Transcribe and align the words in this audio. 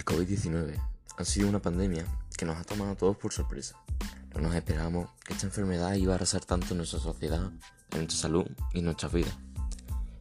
COVID-19 0.00 0.80
ha 1.18 1.24
sido 1.24 1.48
una 1.48 1.60
pandemia 1.60 2.06
que 2.36 2.44
nos 2.44 2.56
ha 2.56 2.64
tomado 2.64 2.92
a 2.92 2.96
todos 2.96 3.16
por 3.16 3.32
sorpresa. 3.32 3.76
No 4.34 4.40
nos 4.40 4.54
esperábamos 4.54 5.10
que 5.24 5.34
esta 5.34 5.46
enfermedad 5.46 5.94
iba 5.94 6.12
a 6.12 6.16
arrasar 6.16 6.44
tanto 6.44 6.68
en 6.70 6.78
nuestra 6.78 6.98
sociedad, 6.98 7.52
en 7.90 7.98
nuestra 7.98 8.18
salud 8.18 8.46
y 8.72 8.78
en 8.78 8.86
nuestras 8.86 9.12
vidas. 9.12 9.36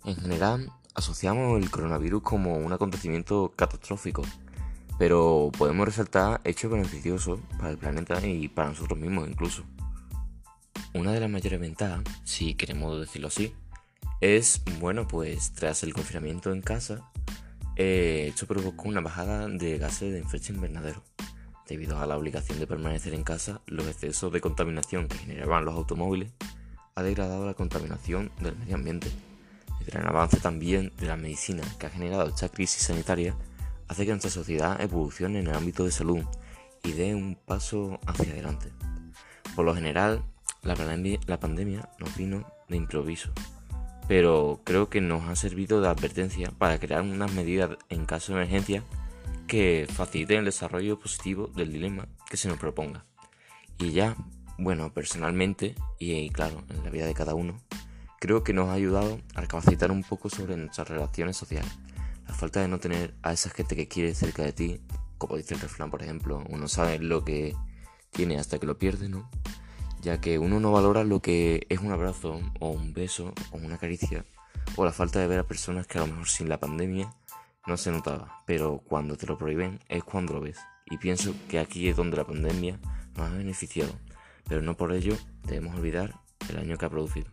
En 0.03 0.15
general, 0.15 0.71
asociamos 0.93 1.61
el 1.61 1.71
coronavirus 1.71 2.21
como 2.21 2.57
un 2.57 2.73
acontecimiento 2.73 3.53
catastrófico, 3.55 4.23
pero 4.99 5.51
podemos 5.57 5.85
resaltar 5.85 6.41
hechos 6.43 6.71
beneficiosos 6.71 7.39
para 7.57 7.71
el 7.71 7.77
planeta 7.77 8.25
y 8.25 8.47
para 8.49 8.69
nosotros 8.69 8.99
mismos 8.99 9.27
incluso. 9.29 9.63
Una 10.93 11.13
de 11.13 11.21
las 11.21 11.29
mayores 11.29 11.59
ventajas, 11.59 12.03
si 12.25 12.55
queremos 12.55 12.99
decirlo 12.99 13.29
así, 13.29 13.55
es, 14.19 14.61
bueno, 14.79 15.07
pues 15.07 15.53
tras 15.53 15.83
el 15.83 15.93
confinamiento 15.93 16.51
en 16.51 16.61
casa, 16.61 17.09
eh, 17.75 18.27
esto 18.29 18.47
provocó 18.47 18.89
una 18.89 19.01
bajada 19.01 19.47
de 19.47 19.77
gases 19.77 20.11
de 20.11 20.19
efecto 20.19 20.53
invernadero. 20.53 21.03
Debido 21.67 21.99
a 21.99 22.05
la 22.05 22.17
obligación 22.17 22.59
de 22.59 22.67
permanecer 22.67 23.13
en 23.13 23.23
casa, 23.23 23.61
los 23.65 23.87
excesos 23.87 24.31
de 24.33 24.41
contaminación 24.41 25.07
que 25.07 25.17
generaban 25.17 25.63
los 25.63 25.75
automóviles 25.75 26.31
ha 26.95 27.03
degradado 27.03 27.45
la 27.45 27.53
contaminación 27.53 28.31
del 28.41 28.57
medio 28.57 28.75
ambiente. 28.75 29.09
El 29.79 29.85
gran 29.85 30.07
avance 30.07 30.37
también 30.39 30.91
de 30.97 31.07
la 31.07 31.15
medicina 31.15 31.63
que 31.79 31.87
ha 31.87 31.89
generado 31.89 32.29
esta 32.29 32.49
crisis 32.49 32.83
sanitaria 32.83 33.35
hace 33.87 34.05
que 34.05 34.11
nuestra 34.11 34.31
sociedad 34.31 34.81
evolucione 34.81 35.39
en 35.39 35.47
el 35.47 35.55
ámbito 35.55 35.85
de 35.85 35.91
salud 35.91 36.23
y 36.83 36.91
dé 36.91 37.15
un 37.15 37.35
paso 37.35 37.99
hacia 38.05 38.31
adelante. 38.31 38.69
Por 39.55 39.65
lo 39.65 39.73
general, 39.73 40.23
la, 40.61 40.75
la 41.25 41.39
pandemia 41.39 41.89
nos 41.99 42.15
vino 42.15 42.45
de 42.67 42.77
improviso 42.77 43.31
pero 44.07 44.61
creo 44.63 44.89
que 44.89 45.01
nos 45.01 45.27
ha 45.27 45.35
servido 45.35 45.81
de 45.81 45.87
advertencia 45.87 46.51
para 46.57 46.79
crear 46.79 47.01
unas 47.01 47.33
medidas 47.33 47.77
en 47.89 48.05
caso 48.05 48.33
de 48.33 48.39
emergencia 48.39 48.83
que 49.47 49.87
faciliten 49.91 50.39
el 50.39 50.45
desarrollo 50.45 50.99
positivo 50.99 51.47
del 51.47 51.73
dilema 51.73 52.07
que 52.29 52.37
se 52.37 52.47
nos 52.47 52.57
proponga. 52.57 53.05
Y 53.79 53.91
ya, 53.91 54.15
bueno, 54.57 54.93
personalmente, 54.93 55.75
y 55.99 56.29
claro, 56.29 56.63
en 56.69 56.83
la 56.83 56.89
vida 56.89 57.05
de 57.05 57.13
cada 57.13 57.35
uno, 57.35 57.59
creo 58.19 58.43
que 58.43 58.53
nos 58.53 58.69
ha 58.69 58.73
ayudado 58.73 59.19
a 59.35 59.41
capacitar 59.47 59.91
un 59.91 60.03
poco 60.03 60.29
sobre 60.29 60.55
nuestras 60.55 60.87
relaciones 60.87 61.35
sociales. 61.35 61.71
La 62.27 62.33
falta 62.33 62.61
de 62.61 62.67
no 62.67 62.79
tener 62.79 63.15
a 63.23 63.33
esa 63.33 63.49
gente 63.49 63.75
que 63.75 63.87
quiere 63.87 64.13
cerca 64.13 64.43
de 64.43 64.53
ti, 64.53 64.81
como 65.17 65.37
dice 65.37 65.55
el 65.55 65.59
refrán, 65.59 65.91
por 65.91 66.01
ejemplo, 66.03 66.43
uno 66.49 66.67
sabe 66.67 66.99
lo 66.99 67.25
que 67.25 67.55
tiene 68.11 68.37
hasta 68.37 68.59
que 68.59 68.67
lo 68.67 68.77
pierde, 68.77 69.09
¿no? 69.09 69.29
Ya 70.01 70.19
que 70.19 70.39
uno 70.39 70.59
no 70.59 70.71
valora 70.71 71.03
lo 71.03 71.21
que 71.21 71.65
es 71.69 71.79
un 71.79 71.91
abrazo 71.91 72.41
o 72.59 72.69
un 72.69 72.93
beso 72.93 73.33
o 73.51 73.57
una 73.57 73.77
caricia 73.77 74.25
o 74.75 74.85
la 74.85 74.91
falta 74.91 75.19
de 75.19 75.27
ver 75.27 75.39
a 75.39 75.47
personas 75.47 75.87
que 75.87 75.97
a 75.97 76.01
lo 76.01 76.07
mejor 76.07 76.27
sin 76.27 76.49
la 76.49 76.59
pandemia 76.59 77.13
no 77.67 77.77
se 77.77 77.91
notaba, 77.91 78.41
pero 78.45 78.81
cuando 78.85 79.15
te 79.15 79.27
lo 79.27 79.37
prohíben 79.37 79.79
es 79.87 80.03
cuando 80.03 80.33
lo 80.33 80.41
ves. 80.41 80.57
Y 80.87 80.97
pienso 80.97 81.33
que 81.47 81.59
aquí 81.59 81.87
es 81.87 81.95
donde 81.95 82.17
la 82.17 82.25
pandemia 82.25 82.79
nos 83.15 83.31
ha 83.31 83.35
beneficiado, 83.35 83.93
pero 84.47 84.61
no 84.61 84.75
por 84.75 84.91
ello 84.93 85.15
debemos 85.43 85.75
olvidar 85.75 86.19
el 86.49 86.57
año 86.57 86.77
que 86.77 86.85
ha 86.85 86.89
producido. 86.89 87.27